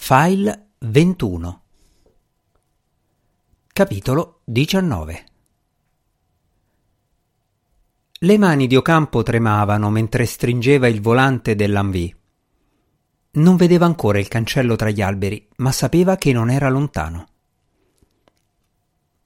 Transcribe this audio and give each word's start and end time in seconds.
File 0.00 0.68
21 0.78 1.62
Capitolo 3.70 4.40
19 4.44 5.24
Le 8.20 8.38
mani 8.38 8.66
di 8.68 8.76
Ocampo 8.76 9.22
tremavano 9.22 9.90
mentre 9.90 10.24
stringeva 10.24 10.86
il 10.86 11.02
volante 11.02 11.54
dell'Anvì. 11.56 12.14
Non 13.32 13.56
vedeva 13.56 13.84
ancora 13.84 14.18
il 14.18 14.28
cancello 14.28 14.76
tra 14.76 14.88
gli 14.88 15.02
alberi, 15.02 15.46
ma 15.56 15.72
sapeva 15.72 16.16
che 16.16 16.32
non 16.32 16.48
era 16.48 16.70
lontano. 16.70 17.28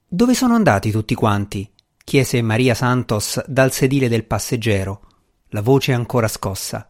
Dove 0.05 0.33
sono 0.33 0.55
andati 0.55 0.91
tutti 0.91 1.15
quanti? 1.15 1.71
chiese 2.03 2.41
Maria 2.41 2.73
Santos 2.73 3.41
dal 3.47 3.71
sedile 3.71 4.09
del 4.09 4.25
passeggero, 4.25 5.01
la 5.49 5.61
voce 5.61 5.93
ancora 5.93 6.27
scossa. 6.27 6.89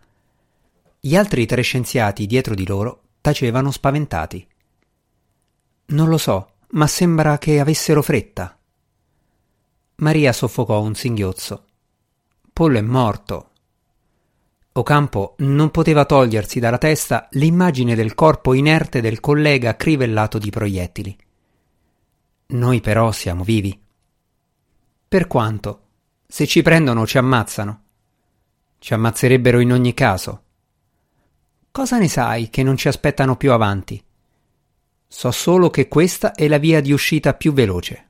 Gli 1.00 1.16
altri 1.16 1.46
tre 1.46 1.62
scienziati 1.62 2.26
dietro 2.26 2.56
di 2.56 2.66
loro 2.66 3.03
tacevano 3.24 3.72
spaventati. 3.72 4.46
Non 5.86 6.10
lo 6.10 6.18
so, 6.18 6.56
ma 6.72 6.88
sembra 6.88 7.38
che 7.38 7.62
avessero 7.62 8.02
fretta. 8.02 8.60
Maria 9.96 10.34
soffocò 10.34 10.82
un 10.82 10.94
singhiozzo. 10.94 11.68
Pollo 12.52 12.78
è 12.78 12.82
morto. 12.82 13.52
Ocampo 14.74 15.36
non 15.38 15.72
poteva 15.72 16.04
togliersi 16.04 16.60
dalla 16.60 16.78
testa 16.78 17.30
l'immagine 17.32 17.96
del 17.96 18.14
corpo 18.14 18.54
inerte 18.54 19.00
del 19.00 19.22
collega 19.22 19.78
crivellato 19.78 20.38
di 20.38 20.50
proiettili. 20.50 21.18
Noi 22.48 22.82
però 22.82 23.14
siamo 23.14 23.46
vivi. 23.46 23.82
Per 25.08 25.28
quanto? 25.28 25.82
Se 26.28 26.46
ci 26.46 26.62
prendono 26.62 27.08
ci 27.08 27.18
ammazzano. 27.18 27.84
Ci 28.80 28.94
ammazzerebbero 28.94 29.62
in 29.62 29.72
ogni 29.72 29.94
caso. 29.94 30.42
Cosa 31.74 31.98
ne 31.98 32.08
sai 32.08 32.52
che 32.52 32.62
non 32.62 32.78
ci 32.78 32.88
aspettano 32.88 33.36
più 33.36 33.52
avanti? 33.52 34.00
So 35.08 35.32
solo 35.32 35.72
che 35.72 35.88
questa 35.88 36.34
è 36.34 36.48
la 36.48 36.60
via 36.60 36.80
di 36.82 36.92
uscita 36.92 37.34
più 37.34 37.52
veloce. 37.52 38.10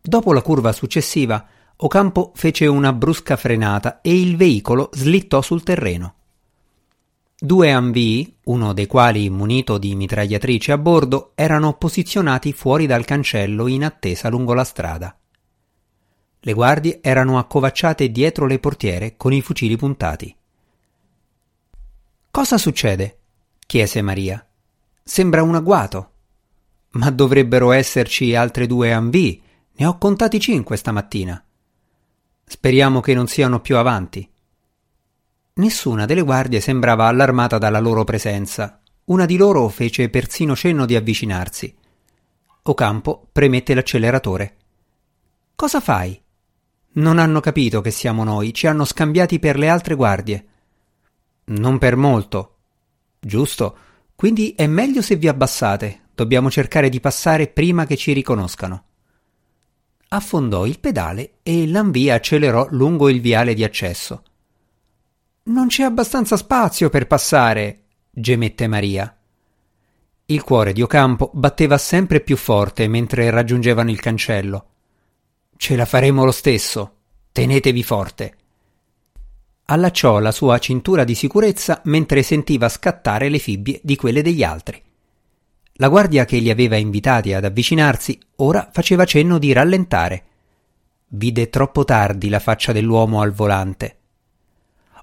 Dopo 0.00 0.32
la 0.32 0.40
curva 0.40 0.72
successiva, 0.72 1.46
Ocampo 1.76 2.32
fece 2.34 2.64
una 2.64 2.94
brusca 2.94 3.36
frenata 3.36 4.00
e 4.00 4.18
il 4.18 4.38
veicolo 4.38 4.88
slittò 4.94 5.42
sul 5.42 5.62
terreno. 5.62 6.14
Due 7.38 7.70
Anvii, 7.70 8.38
uno 8.44 8.72
dei 8.72 8.86
quali 8.86 9.28
munito 9.28 9.76
di 9.76 9.94
mitragliatrice 9.94 10.72
a 10.72 10.78
bordo, 10.78 11.32
erano 11.34 11.74
posizionati 11.74 12.54
fuori 12.54 12.86
dal 12.86 13.04
cancello 13.04 13.66
in 13.66 13.84
attesa 13.84 14.30
lungo 14.30 14.54
la 14.54 14.64
strada. 14.64 15.14
Le 16.40 16.52
guardie 16.54 17.00
erano 17.02 17.38
accovacciate 17.38 18.10
dietro 18.10 18.46
le 18.46 18.58
portiere 18.58 19.18
con 19.18 19.34
i 19.34 19.42
fucili 19.42 19.76
puntati. 19.76 20.35
Cosa 22.36 22.58
succede? 22.58 23.20
chiese 23.66 24.02
Maria. 24.02 24.46
Sembra 25.02 25.42
un 25.42 25.54
agguato. 25.54 26.10
Ma 26.90 27.08
dovrebbero 27.08 27.72
esserci 27.72 28.34
altre 28.34 28.66
due 28.66 28.92
Anvì. 28.92 29.42
Ne 29.72 29.86
ho 29.86 29.96
contati 29.96 30.38
cinque 30.38 30.76
stamattina. 30.76 31.42
Speriamo 32.44 33.00
che 33.00 33.14
non 33.14 33.26
siano 33.26 33.60
più 33.60 33.78
avanti. 33.78 34.30
Nessuna 35.54 36.04
delle 36.04 36.20
guardie 36.20 36.60
sembrava 36.60 37.06
allarmata 37.06 37.56
dalla 37.56 37.80
loro 37.80 38.04
presenza. 38.04 38.82
Una 39.04 39.24
di 39.24 39.38
loro 39.38 39.66
fece 39.70 40.10
persino 40.10 40.54
cenno 40.54 40.84
di 40.84 40.94
avvicinarsi. 40.94 41.74
Ocampo 42.64 43.28
premette 43.32 43.72
l'acceleratore. 43.72 44.56
Cosa 45.54 45.80
fai? 45.80 46.22
Non 46.96 47.18
hanno 47.18 47.40
capito 47.40 47.80
che 47.80 47.90
siamo 47.90 48.24
noi, 48.24 48.52
ci 48.52 48.66
hanno 48.66 48.84
scambiati 48.84 49.38
per 49.38 49.56
le 49.56 49.70
altre 49.70 49.94
guardie. 49.94 50.48
Non 51.48 51.78
per 51.78 51.96
molto. 51.96 52.54
Giusto. 53.20 53.76
Quindi 54.16 54.54
è 54.56 54.66
meglio 54.66 55.02
se 55.02 55.16
vi 55.16 55.28
abbassate. 55.28 56.00
Dobbiamo 56.14 56.50
cercare 56.50 56.88
di 56.88 56.98
passare 56.98 57.46
prima 57.46 57.86
che 57.86 57.96
ci 57.96 58.12
riconoscano. 58.12 58.84
Affondò 60.08 60.66
il 60.66 60.80
pedale 60.80 61.34
e 61.42 61.68
l'anvia 61.68 62.14
accelerò 62.14 62.66
lungo 62.70 63.08
il 63.08 63.20
viale 63.20 63.54
di 63.54 63.62
accesso. 63.62 64.22
Non 65.44 65.68
c'è 65.68 65.84
abbastanza 65.84 66.36
spazio 66.36 66.88
per 66.88 67.06
passare, 67.06 67.82
gemette 68.10 68.66
Maria. 68.66 69.16
Il 70.26 70.42
cuore 70.42 70.72
di 70.72 70.82
Ocampo 70.82 71.30
batteva 71.32 71.78
sempre 71.78 72.20
più 72.20 72.36
forte 72.36 72.88
mentre 72.88 73.30
raggiungevano 73.30 73.90
il 73.90 74.00
cancello. 74.00 74.66
Ce 75.56 75.76
la 75.76 75.84
faremo 75.84 76.24
lo 76.24 76.32
stesso. 76.32 76.94
Tenetevi 77.30 77.82
forte 77.84 78.36
allacciò 79.66 80.18
la 80.18 80.32
sua 80.32 80.58
cintura 80.58 81.04
di 81.04 81.14
sicurezza 81.14 81.80
mentre 81.84 82.22
sentiva 82.22 82.68
scattare 82.68 83.28
le 83.28 83.38
fibbie 83.38 83.80
di 83.82 83.96
quelle 83.96 84.22
degli 84.22 84.42
altri. 84.42 84.82
La 85.74 85.88
guardia 85.88 86.24
che 86.24 86.38
li 86.38 86.50
aveva 86.50 86.76
invitati 86.76 87.34
ad 87.34 87.44
avvicinarsi 87.44 88.18
ora 88.36 88.68
faceva 88.72 89.04
cenno 89.04 89.38
di 89.38 89.52
rallentare. 89.52 90.24
Vide 91.08 91.50
troppo 91.50 91.84
tardi 91.84 92.28
la 92.28 92.38
faccia 92.38 92.72
dell'uomo 92.72 93.20
al 93.20 93.32
volante. 93.32 93.96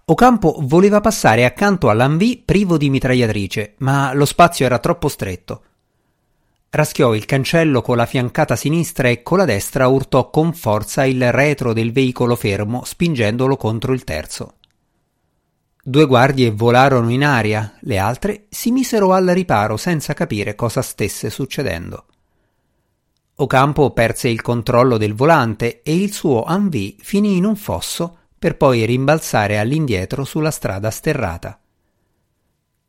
Ocampo 0.06 0.58
voleva 0.62 1.00
passare 1.00 1.46
accanto 1.46 1.90
all'Anvì 1.90 2.42
privo 2.44 2.78
di 2.78 2.90
mitragliatrice, 2.90 3.76
ma 3.78 4.14
lo 4.14 4.26
spazio 4.26 4.66
era 4.66 4.80
troppo 4.80 5.08
stretto. 5.08 5.64
Raschiò 6.76 7.14
il 7.14 7.26
cancello 7.26 7.84
con 7.84 7.98
la 7.98 8.08
fiancata 8.08 8.56
sinistra 8.56 9.08
e 9.08 9.22
con 9.22 9.38
la 9.38 9.46
destra 9.46 9.86
urtò 9.86 10.32
con 10.32 10.54
forza 10.54 11.06
il 11.06 11.32
retro 11.32 11.72
del 11.72 11.92
veicolo 11.92 12.36
fermo, 12.36 12.84
spingendolo 12.84 13.58
contro 13.58 13.94
il 13.94 14.04
terzo. 14.04 14.56
Due 15.84 16.06
guardie 16.08 16.50
volarono 16.50 17.12
in 17.12 17.24
aria, 17.24 17.78
le 17.82 18.00
altre 18.00 18.46
si 18.50 18.72
misero 18.72 19.14
al 19.14 19.28
riparo 19.28 19.78
senza 19.78 20.16
capire 20.16 20.56
cosa 20.56 20.82
stesse 20.82 21.30
succedendo. 21.30 22.06
Ocampo 23.36 23.92
perse 23.92 24.30
il 24.30 24.42
controllo 24.42 24.98
del 24.98 25.14
volante 25.14 25.84
e 25.84 25.96
il 25.96 26.12
suo 26.12 26.44
Anvì 26.44 26.98
finì 27.00 27.38
in 27.38 27.46
un 27.46 27.56
fosso 27.56 28.18
per 28.40 28.58
poi 28.58 28.84
rimbalzare 28.86 29.60
all'indietro 29.60 30.24
sulla 30.24 30.50
strada 30.50 30.90
sterrata. 30.90 31.60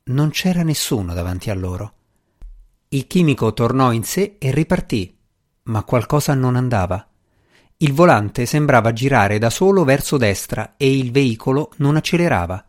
Non 0.05 0.31
c'era 0.31 0.63
nessuno 0.63 1.13
davanti 1.13 1.51
a 1.51 1.55
loro. 1.55 1.93
Il 2.95 3.09
chimico 3.09 3.53
tornò 3.53 3.91
in 3.91 4.05
sé 4.05 4.37
e 4.39 4.53
ripartì, 4.53 5.19
ma 5.65 5.83
qualcosa 5.83 6.33
non 6.33 6.55
andava. 6.55 7.05
Il 7.79 7.93
volante 7.93 8.47
sembrava 8.47 8.93
girare 8.93 9.39
da 9.39 9.51
solo 9.51 9.83
verso 9.83 10.17
destra 10.17 10.75
e 10.77 10.97
il 10.97 11.11
veicolo 11.11 11.73
non 11.79 11.97
accelerava. 11.97 12.65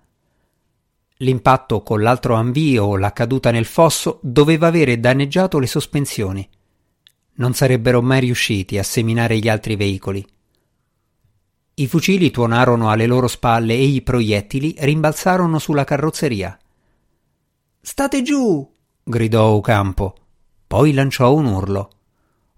L'impatto 1.17 1.83
con 1.83 2.01
l'altro 2.01 2.33
anvio 2.33 2.85
o 2.85 2.97
la 2.97 3.13
caduta 3.13 3.51
nel 3.51 3.65
fosso 3.65 4.17
doveva 4.23 4.65
avere 4.65 4.99
danneggiato 4.99 5.59
le 5.59 5.67
sospensioni. 5.67 6.49
Non 7.35 7.53
sarebbero 7.53 8.01
mai 8.01 8.21
riusciti 8.21 8.79
a 8.79 8.83
seminare 8.83 9.37
gli 9.37 9.47
altri 9.47 9.75
veicoli. 9.75 10.25
I 11.75 11.85
fucili 11.87 12.31
tuonarono 12.31 12.89
alle 12.89 13.05
loro 13.05 13.27
spalle 13.27 13.75
e 13.75 13.83
i 13.83 14.01
proiettili 14.01 14.73
rimbalzarono 14.79 15.59
sulla 15.59 15.83
carrozzeria. 15.83 16.57
State 17.79 18.23
giù! 18.23 18.73
Gridò 19.07 19.49
Ocampo. 19.49 20.15
Poi 20.65 20.91
lanciò 20.91 21.31
un 21.31 21.45
urlo. 21.45 21.89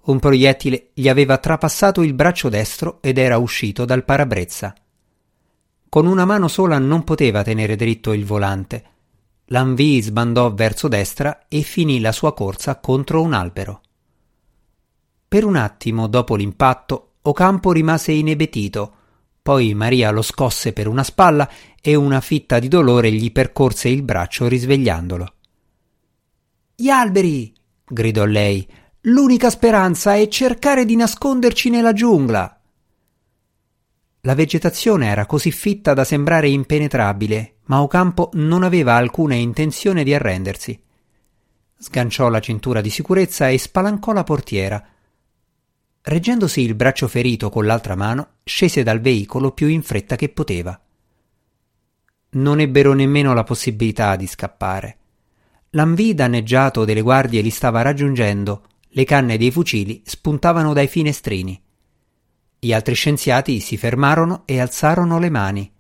Un 0.04 0.18
proiettile 0.18 0.92
gli 0.94 1.10
aveva 1.10 1.40
trapassato 1.40 2.02
il 2.02 2.14
braccio 2.14 2.48
destro 2.48 3.00
ed 3.02 3.18
era 3.18 3.38
uscito 3.38 3.84
dal 3.84 4.06
parabrezza. 4.06 4.74
Con 5.90 6.06
una 6.06 6.24
mano 6.24 6.48
sola 6.48 6.80
non 6.80 7.04
poteva 7.04 7.44
tenere 7.44 7.76
dritto 7.76 8.14
il 8.14 8.24
volante. 8.24 8.84
L'Anvì 9.48 10.02
sbandò 10.02 10.54
verso 10.54 10.88
destra 10.88 11.48
e 11.50 11.64
finì 11.64 12.00
la 12.00 12.14
sua 12.14 12.34
corsa 12.34 12.80
contro 12.80 13.22
un 13.22 13.34
albero. 13.34 13.82
Per 15.28 15.44
un 15.44 15.58
attimo 15.58 16.08
dopo 16.08 16.36
l'impatto, 16.36 17.16
Ocampo 17.24 17.74
rimase 17.74 18.14
inebetito, 18.14 18.94
poi 19.42 19.74
Maria 19.74 20.12
lo 20.12 20.22
scosse 20.22 20.72
per 20.72 20.88
una 20.88 21.04
spalla 21.04 21.50
e 21.82 21.96
una 21.96 22.22
fitta 22.22 22.60
di 22.60 22.70
dolore 22.70 23.12
gli 23.12 23.34
percorse 23.34 23.90
il 23.90 24.04
braccio 24.04 24.48
risvegliandolo. 24.48 25.34
Gli 26.80 26.90
alberi! 26.90 27.52
gridò 27.84 28.24
lei. 28.26 28.64
L'unica 29.02 29.50
speranza 29.50 30.14
è 30.14 30.28
cercare 30.28 30.86
di 30.86 30.96
nasconderci 30.96 31.72
nella 31.72 31.92
giungla. 31.92 32.62
La 34.22 34.36
vegetazione 34.36 35.08
era 35.08 35.26
così 35.26 35.50
fitta 35.50 35.96
da 35.96 36.04
sembrare 36.04 36.50
impenetrabile, 36.50 37.56
ma 37.64 37.82
Ocampo 37.82 38.30
non 38.34 38.62
aveva 38.62 38.94
alcuna 38.94 39.34
intenzione 39.34 40.04
di 40.04 40.14
arrendersi. 40.14 40.80
Sganciò 41.76 42.30
la 42.30 42.42
cintura 42.42 42.80
di 42.80 42.92
sicurezza 42.92 43.50
e 43.50 43.58
spalancò 43.58 44.14
la 44.14 44.24
portiera. 44.24 44.88
Reggendosi 46.04 46.62
il 46.62 46.76
braccio 46.76 47.08
ferito 47.08 47.50
con 47.50 47.66
l'altra 47.66 47.96
mano, 47.96 48.34
scese 48.44 48.84
dal 48.84 49.02
veicolo 49.02 49.52
più 49.52 49.66
in 49.66 49.82
fretta 49.82 50.16
che 50.16 50.30
poteva. 50.30 50.80
Non 52.30 52.60
ebbero 52.60 52.94
nemmeno 52.94 53.34
la 53.34 53.44
possibilità 53.44 54.16
di 54.16 54.28
scappare. 54.28 54.97
L'anvì 55.78 56.16
danneggiato 56.16 56.86
delle 56.86 57.02
guardie 57.02 57.42
li 57.42 57.52
stava 57.52 57.84
raggiungendo, 57.84 58.64
le 58.88 59.04
canne 59.04 59.38
dei 59.38 59.52
fucili 59.52 60.02
spuntavano 60.04 60.74
dai 60.74 60.88
finestrini. 60.88 61.62
Gli 62.58 62.74
altri 62.74 62.96
scienziati 62.96 63.60
si 63.60 63.78
fermarono 63.78 64.42
e 64.48 64.60
alzarono 64.60 65.20
le 65.20 65.30
mani. 65.30 65.72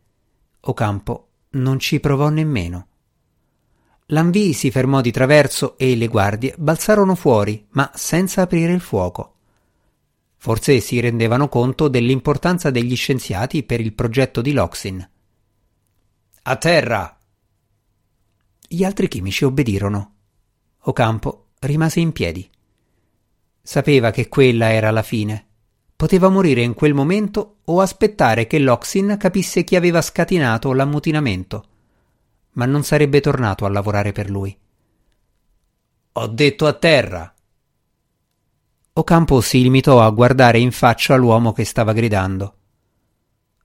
Ocampo 0.60 1.30
non 1.52 1.80
ci 1.80 2.00
provò 2.00 2.30
nemmeno. 2.30 2.88
L'Anvì 4.12 4.54
si 4.54 4.70
fermò 4.70 5.02
di 5.02 5.10
traverso 5.10 5.76
e 5.80 5.96
le 5.96 6.08
guardie 6.08 6.54
balzarono 6.60 7.16
fuori, 7.16 7.66
ma 7.72 7.90
senza 7.96 8.44
aprire 8.44 8.74
il 8.74 8.82
fuoco. 8.82 9.34
Forse 10.36 10.80
si 10.80 11.00
rendevano 11.00 11.50
conto 11.50 11.88
dell'importanza 11.88 12.70
degli 12.70 12.96
scienziati 12.96 13.64
per 13.64 13.82
il 13.82 13.94
progetto 13.94 14.42
di 14.42 14.52
Loxin. 14.52 15.10
A 16.44 16.56
terra! 16.56 17.17
Gli 18.68 18.84
altri 18.84 19.08
chimici 19.08 19.46
obbedirono. 19.46 20.14
Ocampo 20.82 21.48
rimase 21.60 22.00
in 22.00 22.12
piedi. 22.12 22.50
Sapeva 23.62 24.12
che 24.12 24.28
quella 24.28 24.72
era 24.72 24.92
la 24.92 25.04
fine. 25.04 25.46
Poteva 25.96 26.30
morire 26.30 26.62
in 26.62 26.74
quel 26.74 26.94
momento 26.94 27.58
o 27.66 27.82
aspettare 27.82 28.46
che 28.46 28.60
Loxin 28.60 29.16
capisse 29.18 29.64
chi 29.64 29.76
aveva 29.76 30.02
scatenato 30.02 30.74
l'ammutinamento 30.74 31.66
ma 32.58 32.66
non 32.66 32.84
sarebbe 32.84 33.22
tornato 33.22 33.66
a 33.66 33.70
lavorare 33.70 34.12
per 34.12 34.30
lui. 34.30 34.56
Ho 36.14 36.28
detto 36.28 36.66
a 36.66 36.74
terra. 36.74 37.34
Ocampo 38.94 39.42
si 39.42 39.62
limitò 39.62 40.04
a 40.04 40.10
guardare 40.10 40.60
in 40.60 40.72
faccia 40.72 41.16
l'uomo 41.16 41.54
che 41.54 41.64
stava 41.64 41.94
gridando. 41.94 42.56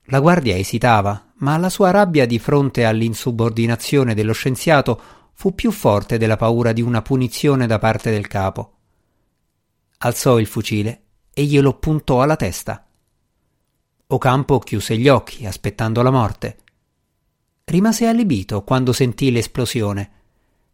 La 0.06 0.18
guardia 0.20 0.56
esitava, 0.56 1.32
ma 1.36 1.56
la 1.56 1.70
sua 1.70 1.90
rabbia 1.90 2.26
di 2.26 2.38
fronte 2.38 2.84
all'insubordinazione 2.84 4.14
dello 4.14 4.32
scienziato 4.32 5.00
fu 5.32 5.54
più 5.54 5.70
forte 5.70 6.18
della 6.18 6.36
paura 6.36 6.72
di 6.72 6.82
una 6.82 7.02
punizione 7.02 7.66
da 7.66 7.78
parte 7.78 8.10
del 8.10 8.26
capo. 8.26 8.72
Alzò 9.98 10.38
il 10.38 10.46
fucile 10.46 11.02
e 11.32 11.44
glielo 11.44 11.74
puntò 11.74 12.20
alla 12.20 12.36
testa. 12.36 12.84
Ocampo 14.08 14.58
chiuse 14.58 14.98
gli 14.98 15.08
occhi, 15.08 15.46
aspettando 15.46 16.02
la 16.02 16.10
morte. 16.10 16.58
Rimase 17.64 18.06
allibito 18.06 18.64
quando 18.64 18.92
sentì 18.92 19.30
l'esplosione. 19.30 20.10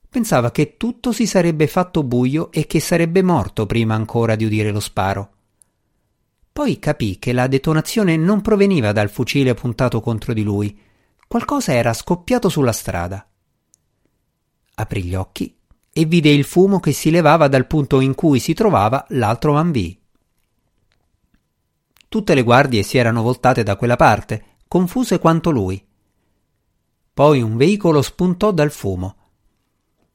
Pensava 0.09 0.51
che 0.51 0.77
tutto 0.77 1.13
si 1.13 1.27
sarebbe 1.27 1.67
fatto 1.67 2.03
buio 2.03 2.51
e 2.51 2.67
che 2.67 2.81
sarebbe 2.81 3.23
morto 3.23 3.67
prima 3.67 3.95
ancora 3.95 4.35
di 4.35 4.45
udire 4.45 4.71
lo 4.71 4.81
sparo. 4.81 5.33
Poi 6.59 6.81
capì 6.81 7.21
che 7.21 7.33
la 7.33 7.47
detonazione 7.47 8.17
non 8.17 8.41
proveniva 8.41 8.91
dal 8.91 9.11
fucile 9.11 9.55
puntato 9.55 10.01
contro 10.01 10.33
di 10.33 10.43
lui. 10.43 10.77
Qualcosa 11.29 11.73
era 11.73 11.93
scoppiato 11.93 12.49
sulla 12.49 12.73
strada. 12.73 13.25
Aprì 14.75 15.05
gli 15.05 15.15
occhi 15.15 15.57
e 15.93 16.05
vide 16.05 16.31
il 16.31 16.43
fumo 16.43 16.81
che 16.81 16.91
si 16.91 17.13
levava 17.13 17.47
dal 17.47 17.69
punto 17.69 18.01
in 18.01 18.17
cui 18.17 18.41
si 18.41 18.55
trovava 18.55 19.07
l'altro 19.11 19.53
Manvì. 19.53 20.03
Tutte 22.09 22.35
le 22.35 22.43
guardie 22.43 22.83
si 22.83 22.99
erano 22.99 23.23
voltate 23.23 23.63
da 23.63 23.77
quella 23.77 23.95
parte, 23.95 24.57
confuse 24.67 25.21
quanto 25.21 25.51
lui. 25.51 25.81
Poi 27.15 27.41
un 27.41 27.57
veicolo 27.57 28.03
spuntò 28.03 28.51
dal 28.51 28.73
fumo. 28.73 29.15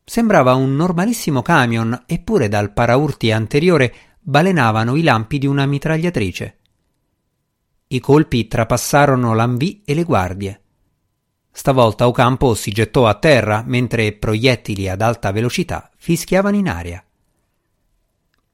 Sembrava 0.03 0.55
un 0.55 0.75
normalissimo 0.75 1.41
camion, 1.41 2.03
eppure 2.05 2.49
dal 2.49 2.73
paraurti 2.73 3.31
anteriore 3.31 3.95
balenavano 4.23 4.95
i 4.95 5.03
lampi 5.03 5.37
di 5.37 5.45
una 5.45 5.65
mitragliatrice. 5.65 6.57
I 7.87 7.99
colpi 7.99 8.47
trapassarono 8.47 9.33
l'Anvì 9.33 9.81
e 9.83 9.93
le 9.93 10.03
guardie. 10.03 10.61
Stavolta 11.51 12.07
Ocampo 12.07 12.55
si 12.55 12.71
gettò 12.71 13.05
a 13.05 13.15
terra 13.15 13.63
mentre 13.67 14.13
proiettili 14.13 14.87
ad 14.89 15.01
alta 15.01 15.31
velocità 15.31 15.91
fischiavano 15.97 16.55
in 16.55 16.69
aria. 16.69 17.05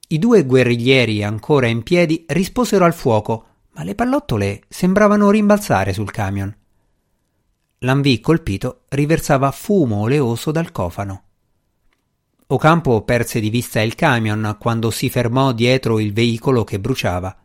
I 0.08 0.18
due 0.18 0.44
guerriglieri 0.44 1.24
ancora 1.24 1.68
in 1.68 1.84
piedi 1.84 2.26
risposero 2.28 2.84
al 2.84 2.96
fuoco, 2.96 3.46
ma 3.74 3.84
le 3.84 3.94
pallottole 3.94 4.64
sembravano 4.68 5.30
rimbalzare 5.30 5.94
sul 5.94 6.10
camion. 6.10 6.54
L'Anvì 7.84 8.20
colpito 8.20 8.82
riversava 8.90 9.52
fumo 9.52 10.02
oleoso 10.02 10.52
dal 10.52 10.72
cofano. 10.72 11.24
Ocampo 12.52 13.04
perse 13.04 13.40
di 13.40 13.50
vista 13.50 13.80
il 13.82 13.94
camion 13.94 14.58
quando 14.60 14.90
si 14.90 15.10
fermò 15.10 15.52
dietro 15.52 16.00
il 16.00 16.14
veicolo 16.14 16.64
che 16.64 16.80
bruciava. 16.80 17.38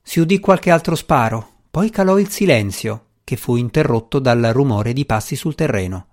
Si 0.00 0.20
udì 0.20 0.40
qualche 0.40 0.70
altro 0.70 0.94
sparo, 0.94 1.56
poi 1.70 1.90
calò 1.90 2.18
il 2.18 2.30
silenzio, 2.30 3.06
che 3.22 3.36
fu 3.36 3.56
interrotto 3.56 4.18
dal 4.18 4.50
rumore 4.52 4.92
di 4.94 5.04
passi 5.04 5.36
sul 5.36 5.54
terreno. 5.54 6.06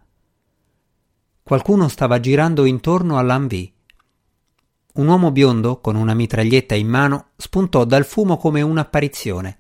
Qualcuno 1.42 1.88
stava 1.88 2.20
girando 2.20 2.66
intorno 2.66 3.18
all'Anvì. 3.18 3.72
Un 4.96 5.08
uomo 5.08 5.32
biondo, 5.32 5.80
con 5.80 5.96
una 5.96 6.14
mitraglietta 6.14 6.76
in 6.76 6.88
mano, 6.88 7.28
spuntò 7.38 7.86
dal 7.86 8.06
fumo 8.06 8.36
come 8.38 8.62
un'apparizione 8.62 9.60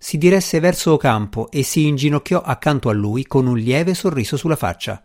si 0.00 0.16
diresse 0.16 0.60
verso 0.60 0.92
Ocampo 0.92 1.50
e 1.50 1.64
si 1.64 1.86
inginocchiò 1.88 2.40
accanto 2.40 2.88
a 2.88 2.92
lui 2.92 3.26
con 3.26 3.48
un 3.48 3.58
lieve 3.58 3.94
sorriso 3.94 4.36
sulla 4.36 4.54
faccia. 4.54 5.02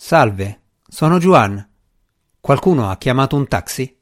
Salve, 0.00 0.60
sono 0.86 1.18
Juan. 1.18 1.68
Qualcuno 2.40 2.88
ha 2.88 2.96
chiamato 2.98 3.34
un 3.34 3.48
taxi? 3.48 3.97